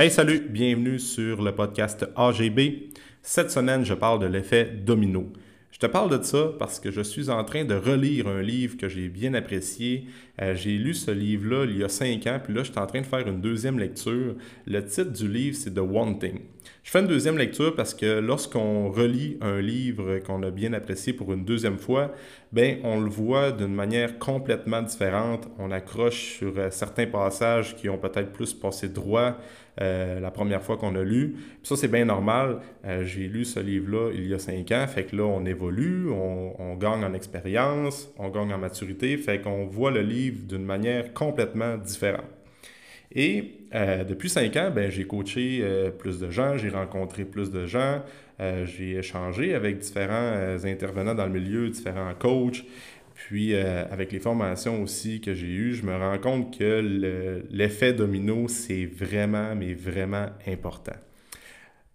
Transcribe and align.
Hey, 0.00 0.10
salut, 0.10 0.40
bienvenue 0.48 0.98
sur 0.98 1.42
le 1.42 1.54
podcast 1.54 2.06
AGB. 2.16 2.88
Cette 3.20 3.50
semaine, 3.50 3.84
je 3.84 3.92
parle 3.92 4.18
de 4.18 4.24
l'effet 4.24 4.64
domino. 4.64 5.30
Je 5.72 5.78
te 5.78 5.84
parle 5.84 6.18
de 6.18 6.24
ça 6.24 6.52
parce 6.58 6.80
que 6.80 6.90
je 6.90 7.02
suis 7.02 7.28
en 7.28 7.44
train 7.44 7.66
de 7.66 7.74
relire 7.74 8.26
un 8.26 8.40
livre 8.40 8.78
que 8.78 8.88
j'ai 8.88 9.10
bien 9.10 9.34
apprécié. 9.34 10.06
Euh, 10.40 10.54
j'ai 10.54 10.78
lu 10.78 10.94
ce 10.94 11.10
livre-là 11.10 11.66
il 11.66 11.76
y 11.76 11.84
a 11.84 11.90
cinq 11.90 12.26
ans, 12.26 12.40
puis 12.42 12.54
là, 12.54 12.62
je 12.62 12.70
suis 12.70 12.80
en 12.80 12.86
train 12.86 13.02
de 13.02 13.06
faire 13.06 13.28
une 13.28 13.42
deuxième 13.42 13.78
lecture. 13.78 14.36
Le 14.66 14.82
titre 14.82 15.12
du 15.12 15.28
livre, 15.28 15.54
c'est 15.54 15.74
The 15.74 15.80
One 15.80 16.18
Thing. 16.18 16.40
Je 16.82 16.90
fais 16.90 17.00
une 17.00 17.06
deuxième 17.06 17.36
lecture 17.36 17.74
parce 17.74 17.94
que 17.94 18.20
lorsqu'on 18.20 18.90
relit 18.90 19.36
un 19.42 19.60
livre 19.60 20.18
qu'on 20.18 20.42
a 20.42 20.50
bien 20.50 20.72
apprécié 20.72 21.12
pour 21.12 21.32
une 21.32 21.44
deuxième 21.44 21.78
fois, 21.78 22.12
ben 22.52 22.78
on 22.84 23.00
le 23.00 23.10
voit 23.10 23.52
d'une 23.52 23.74
manière 23.74 24.18
complètement 24.18 24.82
différente. 24.82 25.46
On 25.58 25.70
accroche 25.70 26.38
sur 26.38 26.58
euh, 26.58 26.70
certains 26.70 27.06
passages 27.06 27.76
qui 27.76 27.88
ont 27.88 27.98
peut-être 27.98 28.32
plus 28.32 28.54
passé 28.54 28.88
droit 28.88 29.36
euh, 29.80 30.20
la 30.20 30.30
première 30.30 30.62
fois 30.62 30.76
qu'on 30.76 30.94
a 30.96 31.02
lu. 31.02 31.36
ça, 31.62 31.76
c'est 31.76 31.88
bien 31.88 32.06
normal. 32.06 32.60
Euh, 32.84 33.04
j'ai 33.04 33.28
lu 33.28 33.44
ce 33.44 33.60
livre-là 33.60 34.10
il 34.14 34.26
y 34.26 34.34
a 34.34 34.38
cinq 34.38 34.72
ans, 34.72 34.86
fait 34.86 35.04
que 35.04 35.16
là, 35.16 35.24
on 35.24 35.44
évolue, 35.44 36.10
on, 36.10 36.54
on 36.58 36.74
gagne 36.76 37.04
en 37.04 37.14
expérience, 37.14 38.12
on 38.18 38.30
gagne 38.30 38.52
en 38.52 38.58
maturité, 38.58 39.16
fait 39.16 39.40
qu'on 39.40 39.66
voit 39.66 39.90
le 39.90 40.02
livre 40.02 40.40
d'une 40.48 40.64
manière 40.64 41.12
complètement 41.12 41.76
différente. 41.76 42.24
Et 43.12 43.66
euh, 43.74 44.04
depuis 44.04 44.30
cinq 44.30 44.56
ans, 44.56 44.70
ben, 44.74 44.90
j'ai 44.90 45.04
coaché 45.04 45.60
euh, 45.62 45.90
plus 45.90 46.18
de 46.20 46.30
gens, 46.30 46.56
j'ai 46.56 46.68
rencontré 46.68 47.24
plus 47.24 47.50
de 47.50 47.66
gens, 47.66 48.02
euh, 48.40 48.64
j'ai 48.66 48.98
échangé 48.98 49.54
avec 49.54 49.78
différents 49.78 50.64
intervenants 50.64 51.14
dans 51.14 51.26
le 51.26 51.32
milieu, 51.32 51.68
différents 51.68 52.14
coachs. 52.18 52.64
Puis 53.14 53.54
avec 53.54 54.12
les 54.12 54.18
formations 54.18 54.82
aussi 54.82 55.20
que 55.20 55.34
j'ai 55.34 55.46
eues, 55.46 55.74
je 55.74 55.84
me 55.84 55.94
rends 55.94 56.16
compte 56.16 56.56
que 56.56 57.44
l'effet 57.50 57.92
domino, 57.92 58.48
c'est 58.48 58.86
vraiment, 58.86 59.54
mais 59.54 59.74
vraiment 59.74 60.28
important. 60.48 60.96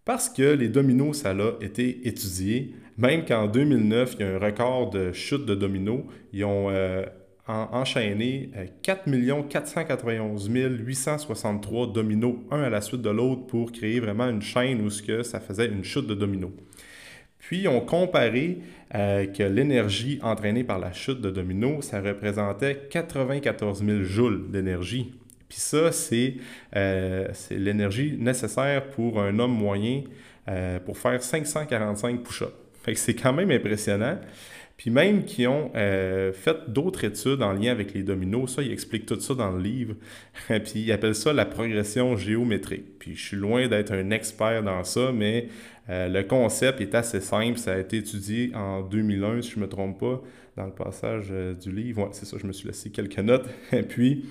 Parce 0.06 0.30
que 0.30 0.44
les 0.44 0.70
dominos, 0.70 1.18
ça 1.18 1.32
a 1.32 1.64
été 1.64 2.08
étudié. 2.08 2.76
Même 3.00 3.26
qu'en 3.26 3.48
2009, 3.48 4.18
il 4.20 4.22
y 4.24 4.30
a 4.30 4.36
un 4.36 4.38
record 4.38 4.92
de 4.92 5.14
chute 5.14 5.48
de 5.48 5.56
dominos. 5.56 6.04
Ils 6.32 6.46
ont 6.46 6.70
enchaîné 7.48 8.50
4 8.82 9.06
491 9.48 10.50
863 10.50 11.88
dominos, 11.88 12.36
un 12.52 12.64
à 12.64 12.70
la 12.70 12.82
suite 12.82 13.02
de 13.02 13.10
l'autre, 13.10 13.46
pour 13.46 13.72
créer 13.72 14.00
vraiment 14.00 14.28
une 14.30 14.42
chaîne 14.42 14.82
où 14.82 14.90
ce 14.90 15.04
que 15.04 15.24
ça 15.24 15.40
faisait 15.40 15.68
une 15.68 15.84
chute 15.84 16.08
de 16.08 16.16
dominos. 16.16 16.52
Puis, 17.40 17.68
on 17.68 17.80
comparait 17.82 18.58
euh, 18.96 19.28
que 19.28 19.44
l'énergie 19.44 20.20
entraînée 20.24 20.64
par 20.64 20.80
la 20.80 20.92
chute 20.94 21.22
de 21.22 21.30
dominos, 21.30 21.86
ça 21.86 22.02
représentait 22.02 22.88
94 22.90 23.86
000 23.86 24.04
joules 24.04 24.50
d'énergie. 24.50 25.14
Puis 25.48 25.60
ça, 25.60 25.92
euh, 26.76 27.28
c'est 27.34 27.58
l'énergie 27.58 28.18
nécessaire 28.20 28.90
pour 28.90 29.22
un 29.22 29.38
homme 29.38 29.54
moyen 29.54 30.04
euh, 30.48 30.80
pour 30.80 30.98
faire 30.98 31.22
545 31.22 32.24
push-ups. 32.24 32.52
c'est 32.96 33.14
quand 33.14 33.34
même 33.34 33.52
impressionnant. 33.52 34.18
Puis 34.78 34.90
même 34.90 35.24
qui 35.24 35.48
ont 35.48 35.72
euh, 35.76 36.34
fait 36.34 36.70
d'autres 36.70 37.06
études 37.06 37.42
en 37.42 37.54
lien 37.54 37.72
avec 37.72 37.94
les 37.94 38.04
dominos, 38.04 38.56
ça, 38.56 38.62
ils 38.62 38.74
expliquent 38.74 39.06
tout 39.06 39.20
ça 39.20 39.34
dans 39.34 39.52
le 39.52 39.62
livre. 39.62 39.96
puis 40.48 40.82
ils 40.82 40.92
appellent 40.92 41.16
ça 41.16 41.32
la 41.32 41.46
progression 41.46 42.18
géométrique. 42.18 43.00
Puis 43.00 43.16
je 43.16 43.24
suis 43.24 43.38
loin 43.38 43.68
d'être 43.68 43.94
un 43.94 44.10
expert 44.12 44.64
dans 44.64 44.84
ça, 44.84 45.12
mais 45.14 45.48
euh, 45.90 46.10
le 46.10 46.24
concept 46.24 46.82
est 46.82 46.94
assez 46.94 47.22
simple. 47.22 47.58
Ça 47.58 47.74
a 47.74 47.78
été 47.78 47.98
étudié 47.98 48.52
en 48.54 48.82
2001, 48.82 49.44
si 49.44 49.52
je 49.52 49.60
ne 49.60 49.62
me 49.62 49.70
trompe 49.70 49.98
pas, 50.00 50.22
dans 50.58 50.66
le 50.66 50.74
passage 50.74 51.28
euh, 51.32 51.54
du 51.54 51.72
livre. 51.72 52.04
Ouais, 52.04 52.10
c'est 52.12 52.26
ça, 52.26 52.36
je 52.38 52.46
me 52.46 52.52
suis 52.52 52.68
laissé 52.68 52.90
quelques 52.90 53.20
notes. 53.20 53.48
Puis, 53.90 54.26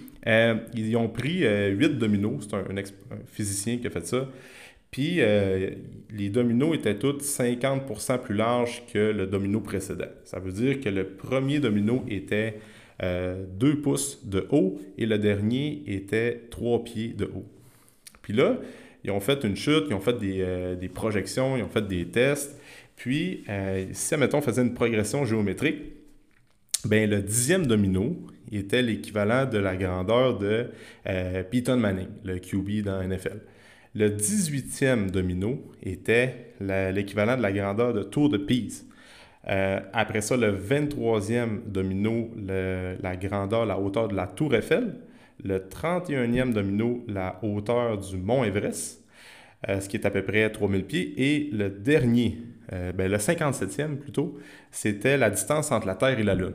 ils 0.74 0.96
ont 0.96 1.08
pris 1.08 1.44
huit 1.70 1.98
dominos. 1.98 2.46
C'est 2.50 2.56
un, 2.56 2.64
physicien 3.26 3.78
qui 3.78 3.86
a 3.86 3.90
fait 3.90 4.06
ça. 4.06 4.28
Puis 4.94 5.16
euh, 5.18 5.70
les 6.12 6.28
dominos 6.28 6.72
étaient 6.72 6.96
tous 6.96 7.18
50% 7.18 8.20
plus 8.20 8.36
larges 8.36 8.84
que 8.92 9.10
le 9.10 9.26
domino 9.26 9.58
précédent. 9.58 10.06
Ça 10.22 10.38
veut 10.38 10.52
dire 10.52 10.78
que 10.78 10.88
le 10.88 11.04
premier 11.04 11.58
domino 11.58 12.04
était 12.08 12.60
2 13.00 13.04
euh, 13.04 13.74
pouces 13.82 14.24
de 14.24 14.46
haut 14.50 14.80
et 14.96 15.06
le 15.06 15.18
dernier 15.18 15.82
était 15.88 16.42
3 16.48 16.84
pieds 16.84 17.08
de 17.08 17.24
haut. 17.24 17.44
Puis 18.22 18.34
là, 18.34 18.56
ils 19.02 19.10
ont 19.10 19.18
fait 19.18 19.42
une 19.42 19.56
chute, 19.56 19.86
ils 19.88 19.94
ont 19.94 20.00
fait 20.00 20.16
des, 20.16 20.42
euh, 20.42 20.76
des 20.76 20.88
projections, 20.88 21.56
ils 21.56 21.64
ont 21.64 21.68
fait 21.68 21.88
des 21.88 22.06
tests. 22.06 22.56
Puis, 22.94 23.42
si, 23.90 24.14
admettons, 24.14 24.38
on 24.38 24.42
faisait 24.42 24.62
une 24.62 24.74
progression 24.74 25.24
géométrique, 25.24 25.82
ben, 26.84 27.10
le 27.10 27.20
dixième 27.20 27.66
domino 27.66 28.16
était 28.52 28.80
l'équivalent 28.80 29.44
de 29.44 29.58
la 29.58 29.74
grandeur 29.74 30.38
de 30.38 30.68
Peyton 31.50 31.78
Manning, 31.78 32.06
le 32.22 32.38
QB 32.38 32.84
dans 32.84 33.02
NFL. 33.02 33.40
Le 33.96 34.10
18e 34.10 35.10
domino 35.10 35.62
était 35.80 36.54
l'équivalent 36.60 37.36
de 37.36 37.42
la 37.42 37.52
grandeur 37.52 37.92
de 37.92 38.02
Tour 38.02 38.28
de 38.28 38.38
Pise. 38.38 38.86
Euh, 39.48 39.78
après 39.92 40.20
ça, 40.20 40.36
le 40.36 40.52
23e 40.52 41.60
domino, 41.66 42.30
la 42.36 43.16
grandeur, 43.16 43.66
la 43.66 43.78
hauteur 43.78 44.08
de 44.08 44.16
la 44.16 44.26
Tour 44.26 44.54
Eiffel. 44.56 44.96
Le 45.44 45.58
31e 45.58 46.52
domino, 46.52 47.04
la 47.06 47.38
hauteur 47.42 47.98
du 47.98 48.16
mont 48.16 48.42
Everest, 48.42 49.04
euh, 49.68 49.80
ce 49.80 49.88
qui 49.88 49.96
est 49.96 50.06
à 50.06 50.10
peu 50.10 50.22
près 50.22 50.50
3000 50.50 50.84
pieds. 50.84 51.14
Et 51.16 51.50
le 51.52 51.70
dernier, 51.70 52.38
euh, 52.72 52.92
ben, 52.92 53.08
le 53.08 53.18
57e 53.18 53.96
plutôt, 53.96 54.38
c'était 54.72 55.16
la 55.16 55.30
distance 55.30 55.70
entre 55.70 55.86
la 55.86 55.94
Terre 55.94 56.18
et 56.18 56.24
la 56.24 56.34
Lune. 56.34 56.54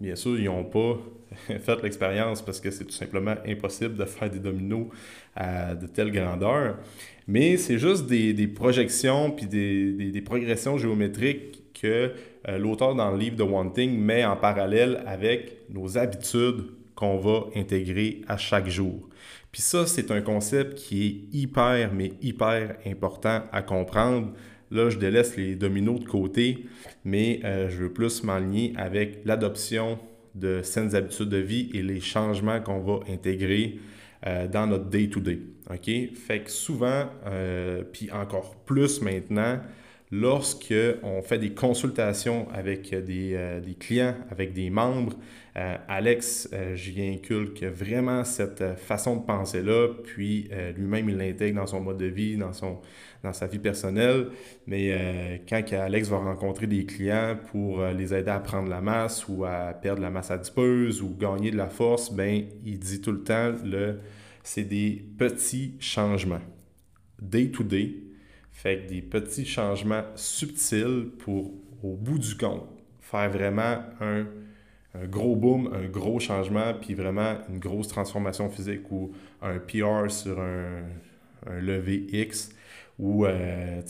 Bien 0.00 0.16
sûr, 0.16 0.38
ils 0.38 0.46
n'ont 0.46 0.64
pas 0.64 0.98
fait 1.60 1.82
l'expérience 1.82 2.42
parce 2.42 2.60
que 2.60 2.70
c'est 2.70 2.84
tout 2.84 2.92
simplement 2.92 3.34
impossible 3.46 3.96
de 3.96 4.04
faire 4.04 4.30
des 4.30 4.38
dominos 4.38 4.86
à 5.34 5.74
de 5.74 5.86
telle 5.86 6.10
grandeur. 6.10 6.76
Mais 7.26 7.56
c'est 7.58 7.78
juste 7.78 8.06
des, 8.06 8.48
projections 8.48 9.30
puis 9.30 9.46
des, 9.46 10.22
progressions 10.24 10.78
géométriques 10.78 11.74
que 11.74 12.12
euh, 12.48 12.58
l'auteur 12.58 12.94
dans 12.94 13.10
le 13.10 13.18
livre 13.18 13.36
de 13.36 13.42
One 13.42 13.72
Thing 13.72 13.98
met 13.98 14.24
en 14.24 14.36
parallèle 14.36 15.02
avec 15.06 15.68
nos 15.70 15.98
habitudes 15.98 16.64
qu'on 16.94 17.18
va 17.18 17.46
intégrer 17.54 18.22
à 18.26 18.36
chaque 18.36 18.68
jour. 18.68 19.08
Puis 19.52 19.62
ça, 19.62 19.86
c'est 19.86 20.10
un 20.10 20.20
concept 20.20 20.74
qui 20.74 21.06
est 21.06 21.36
hyper, 21.36 21.92
mais 21.92 22.12
hyper 22.20 22.76
important 22.86 23.42
à 23.52 23.62
comprendre. 23.62 24.32
Là, 24.70 24.90
je 24.90 24.98
délaisse 24.98 25.36
les 25.36 25.54
dominos 25.54 26.00
de 26.00 26.04
côté, 26.04 26.66
mais 27.04 27.40
euh, 27.44 27.68
je 27.68 27.76
veux 27.76 27.92
plus 27.92 28.22
m'aligner 28.24 28.74
avec 28.76 29.20
l'adoption 29.24 29.98
de 30.38 30.62
saines 30.62 30.94
habitudes 30.94 31.28
de 31.28 31.38
vie 31.38 31.70
et 31.74 31.82
les 31.82 32.00
changements 32.00 32.60
qu'on 32.60 32.80
va 32.80 33.00
intégrer 33.12 33.78
euh, 34.26 34.48
dans 34.48 34.66
notre 34.66 34.86
day-to-day. 34.86 35.40
OK? 35.70 35.90
Fait 36.14 36.40
que 36.40 36.50
souvent, 36.50 37.06
euh, 37.26 37.82
puis 37.92 38.10
encore 38.10 38.56
plus 38.64 39.00
maintenant, 39.00 39.60
lorsque 40.10 40.74
on 41.02 41.22
fait 41.22 41.38
des 41.38 41.52
consultations 41.54 42.48
avec 42.52 42.94
des, 42.94 43.34
euh, 43.34 43.60
des 43.60 43.74
clients, 43.74 44.14
avec 44.30 44.52
des 44.52 44.70
membres, 44.70 45.14
Alex, 45.88 46.48
j'y 46.74 47.04
inculque 47.04 47.64
vraiment 47.64 48.22
cette 48.22 48.76
façon 48.76 49.16
de 49.16 49.26
penser-là, 49.26 49.88
puis 50.04 50.48
lui-même, 50.76 51.08
il 51.08 51.16
l'intègre 51.16 51.58
dans 51.58 51.66
son 51.66 51.80
mode 51.80 51.98
de 51.98 52.06
vie, 52.06 52.36
dans 52.36 52.52
son, 52.52 52.78
dans 53.22 53.32
sa 53.32 53.46
vie 53.46 53.58
personnelle. 53.58 54.28
Mais 54.66 54.90
euh, 54.92 55.38
quand 55.48 55.62
Alex 55.72 56.08
va 56.08 56.18
rencontrer 56.18 56.66
des 56.66 56.84
clients 56.84 57.36
pour 57.50 57.80
euh, 57.80 57.92
les 57.92 58.14
aider 58.14 58.30
à 58.30 58.40
prendre 58.40 58.68
la 58.68 58.80
masse 58.80 59.26
ou 59.28 59.44
à 59.44 59.72
perdre 59.72 60.02
la 60.02 60.10
masse 60.10 60.30
adipeuse 60.30 61.02
ou 61.02 61.16
gagner 61.16 61.50
de 61.50 61.56
la 61.56 61.68
force, 61.68 62.12
ben 62.12 62.44
il 62.64 62.78
dit 62.78 63.00
tout 63.00 63.12
le 63.12 63.22
temps 63.22 63.52
le 63.64 63.98
c'est 64.42 64.64
des 64.64 65.04
petits 65.18 65.74
changements. 65.78 66.40
Day 67.20 67.50
to 67.50 67.62
day, 67.62 67.96
fait 68.58 68.80
que 68.80 68.88
des 68.88 69.02
petits 69.02 69.46
changements 69.46 70.02
subtils 70.16 71.10
pour 71.18 71.54
au 71.84 71.94
bout 71.94 72.18
du 72.18 72.36
compte 72.36 72.66
faire 73.00 73.30
vraiment 73.30 73.84
un, 74.00 74.26
gros 75.06 75.36
boom, 75.36 75.72
un 75.72 75.86
gros 75.86 76.18
changement, 76.18 76.74
puis 76.74 76.94
vraiment 76.94 77.36
une 77.48 77.60
grosse 77.60 77.86
transformation 77.86 78.50
physique 78.50 78.90
ou 78.90 79.12
un 79.40 79.60
PR 79.60 80.10
sur 80.10 80.40
un, 80.40 80.82
un 81.46 81.82
X 81.86 82.50
ou 82.98 83.26
euh, 83.26 83.80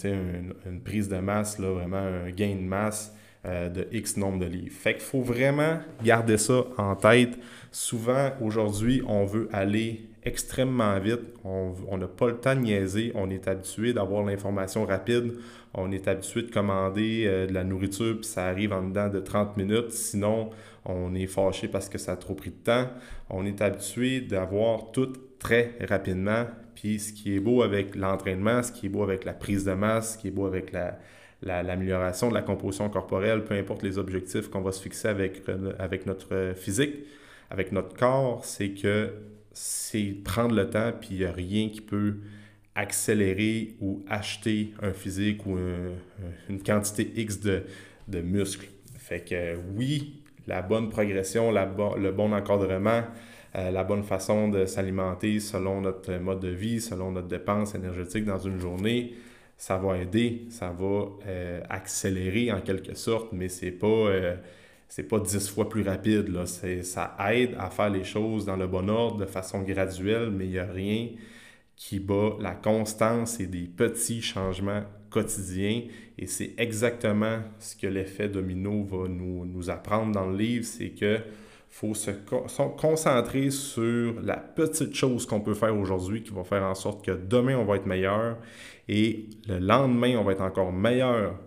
une, 0.66 0.80
prise 0.82 1.08
de 1.08 1.16
masse, 1.16 1.58
là, 1.58 1.72
vraiment 1.72 1.96
un 1.96 2.30
gain 2.30 2.54
de 2.54 2.60
masse 2.60 3.16
euh, 3.46 3.69
de 3.69 3.87
X 3.93 4.17
nombre 4.17 4.40
de 4.40 4.46
livres. 4.46 4.75
Fait 4.76 4.94
qu'il 4.94 5.02
faut 5.02 5.23
vraiment 5.23 5.79
garder 6.02 6.38
ça 6.38 6.64
en 6.76 6.96
tête. 6.96 7.38
Souvent, 7.70 8.32
aujourd'hui, 8.40 9.02
on 9.06 9.25
veut 9.25 9.49
aller 9.52 10.08
extrêmement 10.25 10.99
vite. 10.99 11.20
On 11.44 11.96
n'a 11.96 12.08
pas 12.08 12.29
le 12.29 12.37
temps 12.37 12.55
de 12.55 12.61
niaiser. 12.61 13.12
On 13.14 13.31
est 13.31 13.46
habitué 13.46 13.93
d'avoir 13.93 14.25
l'information 14.25 14.85
rapide. 14.85 15.35
On 15.75 15.93
est 15.93 16.08
habitué 16.08 16.43
de 16.43 16.50
commander 16.50 17.25
euh, 17.26 17.46
de 17.46 17.55
la 17.55 17.64
nourriture, 17.64 18.17
puis 18.17 18.26
ça 18.26 18.46
arrive 18.46 18.73
en 18.73 18.82
dedans 18.88 19.08
de 19.08 19.20
30 19.20 19.56
minutes. 19.56 19.90
Sinon, 19.90 20.50
on 20.85 21.14
est 21.14 21.26
fâché 21.26 21.69
parce 21.69 21.88
que 21.88 21.99
ça 21.99 22.12
a 22.12 22.17
trop 22.17 22.35
pris 22.35 22.50
de 22.50 22.56
temps. 22.56 22.88
On 23.31 23.44
est 23.44 23.61
habitué 23.61 24.20
d'avoir 24.20 24.90
tout 24.93 25.12
très 25.38 25.75
rapidement. 25.88 26.46
Puis 26.75 26.99
ce 26.99 27.12
qui 27.12 27.37
est 27.37 27.40
beau 27.40 27.62
avec 27.62 27.94
l'entraînement, 27.94 28.62
ce 28.62 28.73
qui 28.73 28.87
est 28.87 28.88
beau 28.88 29.02
avec 29.02 29.25
la 29.25 29.32
prise 29.32 29.64
de 29.64 29.73
masse, 29.73 30.14
ce 30.14 30.19
qui 30.19 30.29
est 30.29 30.32
beau 30.32 30.46
avec 30.46 30.73
l'amélioration 31.43 32.29
de 32.29 32.35
la 32.35 32.43
composition 32.43 32.88
corporelle, 32.88 33.44
peu 33.44 33.55
importe 33.55 33.82
les 33.82 33.99
objectifs 33.99 34.49
qu'on 34.49 34.61
va 34.61 34.73
se 34.73 34.82
fixer 34.82 35.08
avec, 35.08 35.43
avec 35.79 36.06
notre 36.06 36.52
physique, 36.56 36.94
avec 37.50 37.73
notre 37.73 37.96
corps, 37.96 38.44
c'est 38.44 38.70
que 38.70 39.11
c'est 39.52 40.17
prendre 40.25 40.55
le 40.55 40.69
temps, 40.69 40.93
puis 41.00 41.11
il 41.12 41.19
n'y 41.19 41.25
a 41.25 41.32
rien 41.32 41.69
qui 41.69 41.81
peut 41.81 42.17
accélérer 42.75 43.76
ou 43.81 44.05
acheter 44.08 44.73
un 44.82 44.93
physique 44.93 45.46
ou 45.46 45.56
une 46.49 46.62
quantité 46.62 47.11
X 47.17 47.40
de, 47.40 47.62
de 48.06 48.20
muscles. 48.20 48.69
Fait 48.99 49.20
que 49.20 49.56
oui, 49.75 50.23
la 50.46 50.62
bonne 50.62 50.88
progression, 50.88 51.50
le 51.50 52.11
bon 52.11 52.32
encadrement, 52.32 53.02
euh, 53.56 53.70
la 53.70 53.85
bonne 53.85 54.02
façon 54.02 54.49
de 54.49 54.67
s'alimenter 54.67 55.40
selon 55.40 55.81
notre 55.81 56.12
mode 56.19 56.40
de 56.40 56.49
vie, 56.49 56.81
selon 56.81 57.12
notre 57.12 57.29
dépense 57.29 57.75
énergétique 57.75 58.25
dans 58.25 58.38
une 58.38 58.58
journée, 58.58 59.14
ça 59.58 59.76
va 59.76 59.99
aider, 59.99 60.46
ça 60.50 60.70
va 60.70 61.08
euh, 61.26 61.60
accélérer 61.69 62.52
en 62.52 62.60
quelque 62.60 62.94
sorte, 62.94 63.32
mais 63.32 63.49
c'est 63.49 63.72
pas 63.72 63.87
euh, 63.87 64.37
pas 65.10 65.19
dix 65.19 65.49
fois 65.49 65.69
plus 65.69 65.82
rapide. 65.82 66.28
Là. 66.28 66.46
Ça 66.46 67.16
aide 67.31 67.56
à 67.58 67.69
faire 67.69 67.90
les 67.90 68.05
choses 68.05 68.46
dans 68.46 68.56
le 68.56 68.69
bon 68.69 68.88
ordre, 68.88 69.19
de 69.19 69.26
façon 69.26 69.62
graduelle, 69.62 70.31
mais 70.31 70.44
il 70.46 70.52
n'y 70.52 70.58
a 70.58 70.64
rien 70.64 71.08
qui 71.75 71.99
bat 71.99 72.37
la 72.40 72.55
constance 72.55 73.40
et 73.40 73.46
des 73.46 73.66
petits 73.66 74.22
changements 74.22 74.84
quotidiens. 75.10 75.82
Et 76.16 76.26
c'est 76.26 76.54
exactement 76.56 77.40
ce 77.58 77.76
que 77.76 77.87
l'effet 77.88 78.28
domino 78.28 78.84
va 78.84 79.08
nous 79.08 79.70
apprendre 79.70 80.12
dans 80.12 80.26
le 80.26 80.37
livre, 80.37 80.64
c'est 80.64 80.90
que 80.90 81.20
faut 81.70 81.94
se 81.94 82.10
concentrer 82.76 83.50
sur 83.50 84.20
la 84.22 84.36
petite 84.36 84.94
chose 84.94 85.26
qu'on 85.26 85.40
peut 85.40 85.54
faire 85.54 85.76
aujourd'hui 85.76 86.22
qui 86.22 86.32
va 86.32 86.44
faire 86.44 86.64
en 86.64 86.74
sorte 86.74 87.04
que 87.04 87.12
demain, 87.12 87.56
on 87.56 87.64
va 87.64 87.76
être 87.76 87.86
meilleur 87.86 88.38
et 88.88 89.26
le 89.46 89.58
lendemain, 89.58 90.16
on 90.16 90.24
va 90.24 90.32
être 90.32 90.42
encore 90.42 90.72
meilleur 90.72 91.38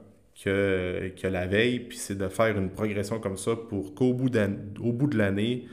que, 0.44 1.28
la 1.28 1.48
veille. 1.48 1.80
Puis 1.80 1.98
c'est 1.98 2.18
de 2.18 2.28
faire 2.28 2.58
une 2.58 2.70
progression 2.70 3.20
comme 3.20 3.38
ça 3.38 3.56
pour 3.56 3.96
qu'au 3.96 4.14
bout, 4.14 4.30
bout 4.30 5.08
de 5.08 5.18
l'année, 5.18 5.68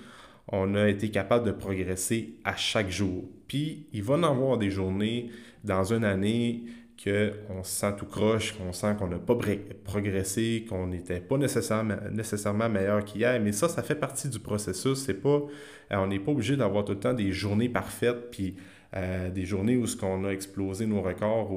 on 0.49 0.75
a 0.75 0.89
été 0.89 1.11
capable 1.11 1.47
de 1.47 1.53
progresser 1.53 2.35
à 2.45 2.57
chaque 2.57 2.91
jour. 2.91 3.25
Puis 3.47 3.87
il 3.93 4.03
va 4.03 4.15
en 4.15 4.23
avoir 4.23 4.59
des 4.59 4.71
journées 4.71 5.31
dans 5.65 5.93
une 5.93 6.05
année 6.05 6.63
qu'on 7.03 7.63
se 7.63 7.71
sent 7.71 7.95
tout 7.97 8.07
croche, 8.07 8.57
qu'on 8.57 8.73
sent 8.73 8.97
qu'on 8.99 9.07
n'a 9.07 9.19
pas 9.19 9.37
progressé, 9.85 10.67
qu'on 10.69 10.89
n'était 10.89 11.21
pas 11.21 11.37
nécessairement, 11.37 11.97
nécessairement 12.11 12.69
meilleur 12.69 13.05
qu'hier. 13.05 13.41
Mais 13.41 13.53
ça, 13.53 13.69
ça 13.69 13.83
fait 13.83 13.95
partie 13.95 14.29
du 14.29 14.41
processus. 14.41 14.99
C'est 15.05 15.15
pas, 15.15 15.41
euh, 15.93 15.97
on 15.97 16.09
n'est 16.09 16.19
pas 16.19 16.33
obligé 16.33 16.57
d'avoir 16.57 16.85
tout 16.85 16.93
le 16.93 16.99
temps 16.99 17.15
des 17.15 17.31
journées 17.31 17.69
parfaites, 17.69 18.31
puis 18.33 18.57
euh, 18.97 19.31
des 19.31 19.45
journées 19.45 19.77
où 19.77 19.87
ce 19.87 19.97
qu'on 19.97 20.25
a 20.25 20.31
explosé 20.31 20.87
nos 20.87 21.01
records 21.01 21.51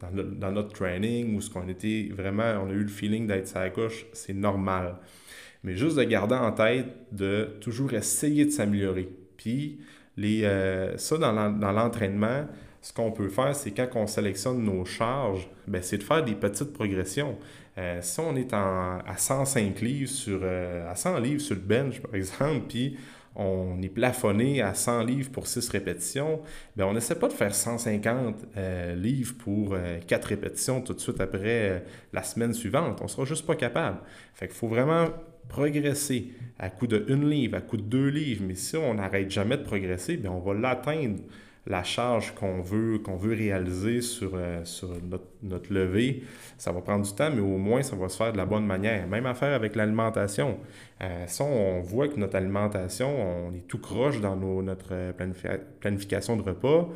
dans, 0.00 0.50
notre 0.50 0.72
training, 0.72 1.36
où 1.36 1.40
ce 1.40 1.50
qu'on 1.50 1.68
était 1.68 2.08
vraiment, 2.12 2.54
on 2.64 2.70
a 2.70 2.72
eu 2.72 2.82
le 2.82 2.88
feeling 2.88 3.26
d'être 3.26 3.46
sa 3.46 3.68
gauche, 3.68 4.06
c'est 4.12 4.34
normal. 4.34 4.96
Mais 5.62 5.76
juste 5.76 5.96
de 5.96 6.02
garder 6.02 6.34
en 6.34 6.52
tête 6.52 6.86
de 7.12 7.56
toujours 7.60 7.92
essayer 7.92 8.46
de 8.46 8.50
s'améliorer. 8.50 9.08
Puis 9.36 9.80
les, 10.16 10.44
euh, 10.44 10.96
ça, 10.96 11.16
dans 11.18 11.72
l'entraînement, 11.72 12.46
ce 12.82 12.92
qu'on 12.92 13.12
peut 13.12 13.28
faire, 13.28 13.54
c'est 13.54 13.72
quand 13.72 13.88
on 13.94 14.06
sélectionne 14.06 14.62
nos 14.64 14.84
charges, 14.84 15.48
ben, 15.66 15.82
c'est 15.82 15.98
de 15.98 16.02
faire 16.02 16.24
des 16.24 16.34
petites 16.34 16.72
progressions. 16.72 17.36
Euh, 17.78 17.98
si 18.00 18.20
on 18.20 18.34
est 18.36 18.52
à 18.52 19.14
105 19.16 19.80
livres 19.80 20.10
sur, 20.10 20.40
euh, 20.42 20.90
à 20.90 20.94
100 20.94 21.18
livres 21.18 21.40
sur 21.40 21.54
le 21.54 21.60
bench, 21.60 22.00
par 22.00 22.14
exemple, 22.14 22.66
puis 22.68 22.96
on 23.36 23.80
est 23.82 23.88
plafonné 23.88 24.60
à 24.60 24.74
100 24.74 25.04
livres 25.04 25.30
pour 25.30 25.46
6 25.46 25.68
répétitions, 25.68 26.40
bien, 26.74 26.86
on 26.86 26.94
n'essaie 26.94 27.14
pas 27.14 27.28
de 27.28 27.32
faire 27.32 27.54
150 27.54 28.46
euh, 28.56 28.94
livres 28.94 29.34
pour 29.38 29.76
4 30.06 30.24
répétitions 30.24 30.80
tout 30.80 30.94
de 30.94 31.00
suite 31.00 31.20
après 31.20 31.84
la 32.12 32.22
semaine 32.22 32.54
suivante. 32.54 32.98
On 33.00 33.04
ne 33.04 33.08
sera 33.08 33.24
juste 33.24 33.46
pas 33.46 33.56
capable. 33.56 33.98
Fait 34.34 34.48
faut 34.48 34.68
vraiment 34.68 35.06
progresser 35.48 36.32
à 36.58 36.70
coup 36.70 36.86
de 36.86 37.06
1 37.08 37.28
livre, 37.28 37.56
à 37.56 37.60
coup 37.60 37.76
de 37.76 37.82
2 37.82 38.08
livres. 38.08 38.44
Mais 38.46 38.54
si 38.54 38.76
on 38.76 38.94
n'arrête 38.94 39.30
jamais 39.30 39.58
de 39.58 39.62
progresser, 39.62 40.16
bien, 40.16 40.32
on 40.32 40.40
va 40.40 40.54
l'atteindre 40.54 41.20
la 41.66 41.82
charge 41.82 42.34
qu'on 42.34 42.60
veut, 42.60 43.00
réaliser 43.34 44.00
sur, 44.00 44.32
euh, 44.34 44.62
notre, 45.42 45.72
levée, 45.72 46.22
ça 46.58 46.72
va 46.72 46.80
prendre 46.80 47.04
du 47.04 47.12
temps, 47.12 47.30
mais 47.34 47.40
au 47.40 47.58
moins 47.58 47.82
ça 47.82 47.96
va 47.96 48.08
se 48.08 48.16
faire 48.16 48.32
de 48.32 48.38
la 48.38 48.46
bonne 48.46 48.66
manière. 48.66 49.06
Même 49.06 49.26
affaire 49.26 49.54
avec 49.54 49.76
l'alimentation. 49.76 50.58
Euh, 51.02 51.26
on 51.40 51.80
voit 51.80 52.08
que 52.08 52.16
notre 52.16 52.36
alimentation, 52.36 53.48
on 53.48 53.54
est 53.54 53.66
tout 53.68 53.78
croche 53.78 54.20
dans 54.20 54.36
notre 54.36 55.12
planification 55.80 56.36
de 56.36 56.42
repas, 56.42 56.88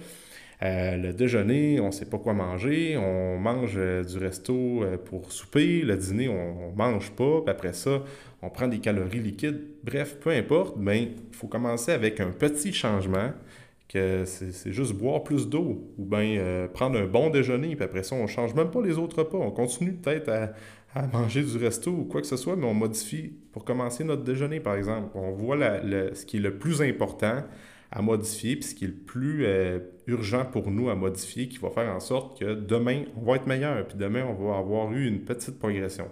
euh, 0.62 0.96
le 0.96 1.12
déjeuner, 1.12 1.80
on 1.80 1.86
ne 1.86 1.90
sait 1.90 2.06
pas 2.06 2.18
quoi 2.18 2.32
manger, 2.32 2.96
on 2.96 3.38
mange 3.38 3.74
du 3.74 4.18
resto 4.18 4.82
pour 5.04 5.30
souper, 5.32 5.82
le 5.82 5.96
dîner, 5.96 6.28
on 6.28 6.70
ne 6.70 6.76
mange 6.76 7.10
pas, 7.10 7.42
puis 7.42 7.50
après 7.50 7.72
ça, 7.74 8.02
on 8.40 8.50
prend 8.50 8.68
des 8.68 8.78
calories 8.78 9.20
liquides. 9.20 9.60
Bref, 9.82 10.18
peu 10.20 10.30
importe, 10.30 10.76
mais 10.78 11.02
il 11.02 11.34
faut 11.36 11.48
commencer 11.48 11.92
avec 11.92 12.20
un 12.20 12.30
petit 12.30 12.72
changement 12.72 13.32
que 13.94 14.24
c'est 14.24 14.72
juste 14.72 14.92
boire 14.92 15.22
plus 15.22 15.48
d'eau 15.48 15.92
ou 15.96 16.04
bien 16.04 16.36
euh, 16.38 16.66
prendre 16.66 16.98
un 16.98 17.06
bon 17.06 17.30
déjeuner, 17.30 17.76
puis 17.76 17.84
après 17.84 18.02
ça, 18.02 18.16
on 18.16 18.26
change 18.26 18.52
même 18.54 18.70
pas 18.70 18.82
les 18.82 18.98
autres 18.98 19.18
repas. 19.18 19.38
On 19.38 19.52
continue 19.52 19.92
peut-être 19.92 20.28
à, 20.28 21.06
manger 21.12 21.42
du 21.42 21.56
resto 21.56 21.90
ou 21.90 22.04
quoi 22.04 22.20
que 22.20 22.26
ce 22.26 22.36
soit, 22.36 22.56
mais 22.56 22.66
on 22.66 22.74
modifie 22.74 23.32
pour 23.52 23.64
commencer 23.64 24.04
notre 24.04 24.22
déjeuner, 24.22 24.60
par 24.60 24.76
exemple. 24.76 25.10
On 25.14 25.32
voit 25.32 25.56
ce 25.56 26.24
qui 26.26 26.36
est 26.36 26.40
le 26.40 26.58
plus 26.58 26.82
important 26.82 27.42
à 27.90 28.02
modifier, 28.02 28.56
puis 28.56 28.64
ce 28.64 28.74
qui 28.74 28.84
est 28.84 28.88
le 28.88 28.94
plus 28.94 29.44
euh, 29.44 29.78
urgent 30.08 30.44
pour 30.44 30.70
nous 30.70 30.90
à 30.90 30.96
modifier, 30.96 31.48
qui 31.48 31.58
va 31.58 31.70
faire 31.70 31.94
en 31.94 32.00
sorte 32.00 32.38
que 32.40 32.54
demain, 32.54 33.04
on 33.16 33.24
va 33.24 33.36
être 33.36 33.46
meilleur, 33.46 33.86
puis 33.86 33.96
demain, 33.96 34.24
on 34.24 34.34
va 34.34 34.58
avoir 34.58 34.92
eu 34.92 35.06
une 35.06 35.20
petite 35.20 35.58
progression. 35.58 36.08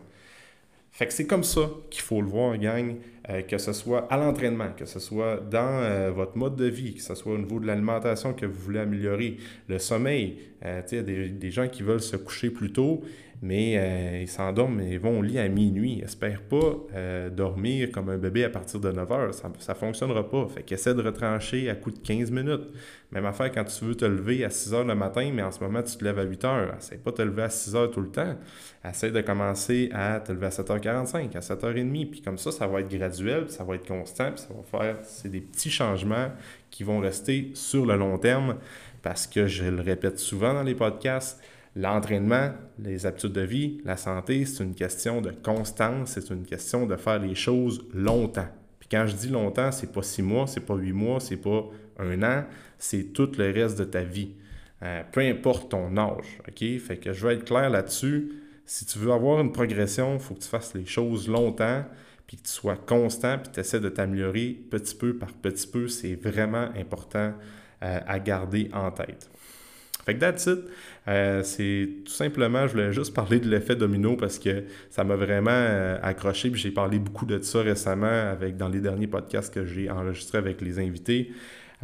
Fait 0.93 1.07
que 1.07 1.15
c'est 1.15 1.27
comme 1.27 1.43
ça 1.43 1.71
qu'il 1.91 2.03
faut 2.03 2.21
le 2.21 2.29
voir, 2.29 2.59
gang, 2.59 2.97
euh, 3.31 3.41
que 3.41 3.57
ce 3.57 3.73
soit 3.73 4.13
à 4.13 4.19
l'entraînement, 4.19 4.73
que 4.77 4.85
ce 4.85 5.01
soit 5.01 5.39
dans 5.39 5.81
euh, 5.81 6.11
votre 6.11 6.37
mode 6.37 6.55
de 6.55 6.67
vie, 6.67 6.95
que 6.95 7.01
ce 7.01 7.15
soit 7.15 7.33
au 7.33 7.39
niveau 7.39 7.59
de 7.61 7.67
l'alimentation 7.67 8.35
que 8.35 8.45
vous 8.45 8.61
voulez 8.61 8.81
améliorer, 8.81 9.39
le 9.69 9.79
sommeil. 9.79 10.39
Euh, 10.67 10.83
il 10.93 10.99
y 10.99 11.31
des, 11.31 11.51
gens 11.51 11.67
qui 11.67 11.83
veulent 11.83 12.03
se 12.03 12.17
coucher 12.17 12.51
plus 12.51 12.73
tôt, 12.73 13.03
mais 13.43 13.75
euh, 13.77 14.21
ils 14.23 14.29
s'endorment 14.29 14.81
et 14.81 14.99
vont 14.99 15.19
au 15.19 15.23
lit 15.23 15.41
à 15.41 15.49
minuit. 15.49 15.95
Ils 15.95 16.03
n'espèrent 16.03 16.43
pas 16.43 16.77
euh, 16.95 17.29
dormir 17.29 17.91
comme 17.91 18.09
un 18.09 18.17
bébé 18.17 18.45
à 18.45 18.51
partir 18.51 18.79
de 18.79 18.93
9 18.93 19.13
heures. 19.13 19.35
Ça 19.35 19.49
ne 19.49 19.75
fonctionnera 19.75 20.31
pas. 20.31 20.47
Fait 20.47 20.63
qu'essaie 20.63 20.95
de 20.95 21.03
retrancher 21.03 21.69
à 21.69 21.75
coup 21.75 21.91
de 21.91 21.99
15 21.99 22.31
minutes. 22.31 22.69
Même 23.11 23.27
affaire 23.27 23.51
quand 23.51 23.65
tu 23.65 23.85
veux 23.85 23.97
te 23.97 24.05
lever 24.05 24.45
à 24.45 24.51
6 24.51 24.75
heures 24.75 24.85
le 24.85 24.95
matin, 24.95 25.29
mais 25.35 25.43
en 25.43 25.51
ce 25.51 25.59
moment, 25.59 25.83
tu 25.83 25.97
te 25.97 26.05
lèves 26.05 26.21
à 26.21 26.23
8 26.23 26.45
heures. 26.45 26.75
Essaie 26.79 26.99
pas 26.99 27.11
de 27.11 27.17
te 27.17 27.23
lever 27.23 27.43
à 27.43 27.51
6 27.51 27.75
heures 27.75 27.91
tout 27.91 28.01
le 28.01 28.11
temps. 28.11 28.37
Essaie 28.89 29.11
de 29.11 29.21
commencer 29.21 29.91
à 29.93 30.21
te 30.21 30.31
lever 30.31 30.47
à 30.47 30.51
7h45, 30.51 31.37
à 31.37 31.41
7h30. 31.41 32.11
Puis 32.11 32.23
comme 32.23 32.39
ça, 32.39 32.53
ça 32.53 32.69
va 32.69 32.81
être 32.81 32.97
graduel, 32.97 33.47
puis 33.47 33.55
ça 33.55 33.65
va 33.65 33.75
être 33.75 33.89
constant, 33.89 34.31
puis 34.31 34.41
ça 34.41 34.55
va 34.55 34.63
faire... 34.63 34.99
C'est 35.03 35.31
des 35.31 35.41
petits 35.41 35.71
changements 35.71 36.29
qui 36.71 36.85
vont 36.85 37.01
rester 37.01 37.51
sur 37.55 37.87
le 37.87 37.97
long 37.97 38.19
terme 38.19 38.57
parce 39.03 39.27
que 39.27 39.49
je 39.49 39.65
le 39.65 39.83
répète 39.83 40.21
souvent 40.21 40.55
dans 40.55 40.63
les 40.63 40.77
podcasts, 40.77 41.43
L'entraînement, 41.75 42.51
les 42.79 43.07
habitudes 43.07 43.33
de 43.33 43.41
vie, 43.41 43.81
la 43.85 43.97
santé, 43.97 44.45
c'est 44.45 44.63
une 44.63 44.75
question 44.75 45.23
de 45.23 45.31
constance, 45.31 46.11
c'est 46.11 46.31
une 46.31 46.45
question 46.45 46.87
de 46.87 46.97
faire 46.97 47.19
les 47.19 47.35
choses 47.35 47.83
longtemps. 47.95 48.49
Puis 48.79 48.89
quand 48.91 49.07
je 49.07 49.15
dis 49.17 49.29
longtemps, 49.29 49.73
c'est 49.73 49.91
pas 49.91 50.03
six 50.03 50.23
mois, 50.23 50.47
c'est 50.47 50.61
pas 50.61 50.75
huit 50.75 50.93
mois, 50.93 51.19
c'est 51.19 51.39
pas 51.39 51.65
un 51.99 52.23
an, 52.23 52.45
c'est 52.79 53.13
tout 53.15 53.31
le 53.39 53.51
reste 53.51 53.79
de 53.79 53.85
ta 53.85 54.03
vie. 54.03 54.35
Euh, 54.83 55.03
peu 55.13 55.21
importe 55.21 55.71
ton 55.71 55.97
âge, 55.97 56.41
OK? 56.47 56.79
Fait 56.79 56.99
que 56.99 57.13
je 57.13 57.27
vais 57.27 57.35
être 57.35 57.45
clair 57.45 57.71
là-dessus. 57.71 58.33
Si 58.67 58.85
tu 58.85 58.99
veux 58.99 59.13
avoir 59.13 59.41
une 59.41 59.53
progression, 59.53 60.15
il 60.15 60.21
faut 60.21 60.35
que 60.35 60.41
tu 60.41 60.49
fasses 60.49 60.75
les 60.75 60.87
choses 60.87 61.29
longtemps, 61.29 61.85
puis 62.27 62.37
que 62.37 62.43
tu 62.43 62.51
sois 62.51 62.77
constant, 62.77 63.39
puis 63.39 63.51
tu 63.53 63.61
essaies 63.61 63.81
de 63.81 63.89
t'améliorer 63.89 64.59
petit 64.71 64.95
peu 64.95 65.17
par 65.17 65.33
petit 65.33 65.67
peu. 65.67 65.89
C'est 65.89 66.17
vraiment 66.17 66.69
important 66.77 67.33
euh, 67.83 68.01
à 68.07 68.19
garder 68.19 68.71
en 68.73 68.91
tête. 68.91 69.31
Fait 70.05 70.15
que 70.15 70.21
that's 70.21 70.47
it. 70.47 70.61
Euh, 71.09 71.43
c'est 71.43 71.89
tout 72.05 72.13
simplement, 72.13 72.67
je 72.67 72.73
voulais 72.73 72.93
juste 72.93 73.15
parler 73.15 73.41
de 73.41 73.49
l'effet 73.49 73.75
domino 73.75 74.17
parce 74.17 74.39
que 74.39 74.65
ça 74.91 75.05
m'a 75.05 75.17
vraiment 75.17 75.51
euh, 75.53 75.99
accroché. 76.03 76.51
Puis 76.51 76.61
j'ai 76.61 76.71
parlé 76.71 76.99
beaucoup 76.99 77.27
de 77.27 77.41
ça 77.43 77.61
récemment 77.61 78.31
avec 78.31 78.57
dans 78.57 78.69
les 78.69 78.81
derniers 78.81 79.07
podcasts 79.07 79.53
que 79.53 79.65
j'ai 79.65 79.91
enregistrés 79.91 80.39
avec 80.39 80.61
les 80.61 80.79
invités. 80.79 81.33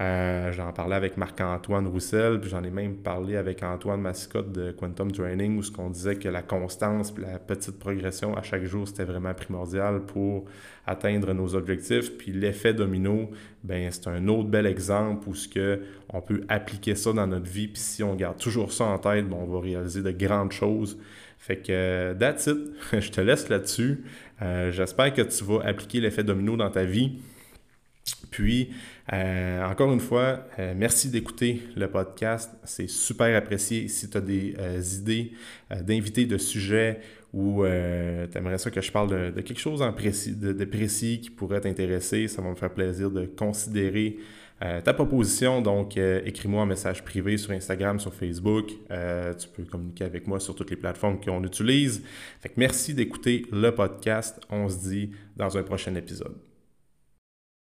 Euh, 0.01 0.53
j'en 0.53 0.73
parlais 0.73 0.95
avec 0.95 1.17
Marc-Antoine 1.17 1.89
Roussel, 1.89 2.41
puis 2.41 2.49
j'en 2.49 2.63
ai 2.63 2.71
même 2.71 2.97
parlé 2.99 3.37
avec 3.37 3.65
Antoine 3.65 4.01
Mascotte 4.01 4.53
de 4.53 4.71
Quantum 4.71 5.11
Training, 5.11 5.59
où 5.59 5.63
ce 5.63 5.73
qu'on 5.73 5.91
disait 5.91 6.15
que 6.15 6.29
la 6.29 6.43
constance 6.43 7.13
et 7.19 7.23
la 7.23 7.41
petite 7.41 7.81
progression 7.81 8.37
à 8.37 8.43
chaque 8.43 8.65
jour, 8.65 8.87
c'était 8.87 9.05
vraiment 9.05 9.35
primordial 9.35 10.03
pour 10.03 10.45
atteindre 10.87 11.33
nos 11.33 11.57
objectifs. 11.57 12.17
Puis 12.17 12.31
l'effet 12.31 12.75
domino, 12.75 13.31
ben 13.65 13.91
c'est 13.91 14.07
un 14.07 14.29
autre 14.29 14.49
bel 14.49 14.67
exemple 14.67 15.29
où 15.29 15.35
ce 15.35 15.49
que 15.49 15.81
on 16.11 16.21
peut 16.21 16.43
appliquer 16.49 16.95
ça 16.95 17.13
dans 17.13 17.27
notre 17.27 17.51
vie, 17.51 17.67
puis 17.67 17.83
si 17.83 18.05
on 18.05 18.15
garde 18.15 18.39
toujours 18.39 18.73
ça 18.73 18.85
en 18.85 18.99
tête, 18.99 19.29
ben, 19.29 19.37
on 19.37 19.47
va 19.47 19.61
réaliser 19.61 20.03
de 20.03 20.13
grandes 20.13 20.53
choses. 20.53 20.97
Fait 21.39 21.57
que, 21.57 22.15
that's 22.19 22.47
it. 22.47 22.59
Je 23.01 23.11
te 23.11 23.21
laisse 23.21 23.49
là-dessus. 23.49 24.05
Euh, 24.43 24.71
j'espère 24.71 25.13
que 25.13 25.23
tu 25.23 25.43
vas 25.45 25.61
appliquer 25.65 26.01
l'effet 26.01 26.23
domino 26.23 26.57
dans 26.57 26.71
ta 26.71 26.85
vie. 26.85 27.19
Puis, 28.31 28.71
euh, 29.13 29.65
encore 29.65 29.93
une 29.93 30.01
fois, 30.01 30.45
euh, 30.59 30.75
merci 30.77 31.09
d'écouter 31.09 31.63
le 31.77 31.89
podcast. 31.89 32.53
C'est 32.65 32.89
super 32.89 33.37
apprécié. 33.37 33.89
Si 33.89 34.11
tu 34.11 34.17
as 34.17 34.21
des 34.21 34.55
euh, 34.59 34.83
idées 34.99 35.33
d'invités 35.83 36.27
de 36.27 36.39
sujets 36.39 37.01
ou 37.33 37.63
tu 37.63 38.39
aimerais 38.39 38.59
ça 38.59 38.71
que 38.71 38.81
je 38.81 38.91
parle 38.91 39.33
de, 39.35 39.41
quelque 39.43 39.61
chose 39.61 39.81
de, 39.81 40.65
précis 40.65 41.21
qui 41.21 41.31
pourrait 41.31 41.61
t'intéresser, 41.61 42.27
ça 42.27 42.41
va 42.41 42.49
me 42.49 42.55
faire 42.55 42.73
plaisir 42.73 43.11
de 43.11 43.27
considérer 43.27 44.17
ta 44.59 44.95
proposition. 44.95 45.61
Donc, 45.61 45.99
écris-moi 45.99 46.63
un 46.63 46.67
message 46.67 47.05
privé 47.05 47.37
sur 47.37 47.51
Instagram, 47.51 48.01
sur 48.01 48.15
Facebook. 48.15 48.69
tu 48.69 49.49
peux 49.55 49.65
communiquer 49.65 50.05
avec 50.05 50.27
moi 50.27 50.41
sur 50.41 50.55
toutes 50.55 50.71
les 50.71 50.77
plateformes 50.77 51.21
qu'on 51.21 51.45
utilise. 51.45 52.03
Merci 52.57 52.95
d'écouter 52.95 53.45
le 53.53 53.73
podcast. 53.73 54.41
On 54.49 54.67
se 54.71 54.89
dit 54.89 55.11
dans 55.37 55.59
un 55.59 55.63
prochain 55.63 55.95
épisode. 55.97 56.35